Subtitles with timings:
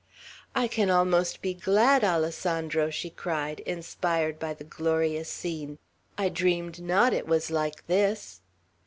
[0.55, 5.77] "I can almost be glad, Alessandro!" she cried, inspired by the glorious scene.
[6.17, 8.41] "I dreamed not it was like this!"